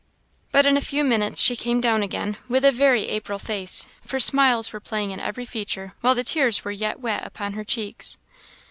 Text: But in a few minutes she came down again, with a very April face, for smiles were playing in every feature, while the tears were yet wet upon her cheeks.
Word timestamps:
But 0.51 0.65
in 0.65 0.77
a 0.77 0.81
few 0.81 1.03
minutes 1.03 1.39
she 1.43 1.55
came 1.55 1.79
down 1.79 2.01
again, 2.01 2.37
with 2.47 2.65
a 2.65 2.71
very 2.71 3.07
April 3.09 3.37
face, 3.37 3.85
for 4.03 4.19
smiles 4.19 4.73
were 4.73 4.79
playing 4.79 5.11
in 5.11 5.19
every 5.19 5.45
feature, 5.45 5.93
while 6.01 6.15
the 6.15 6.23
tears 6.23 6.65
were 6.65 6.71
yet 6.71 6.99
wet 6.99 7.23
upon 7.23 7.53
her 7.53 7.63
cheeks. 7.63 8.17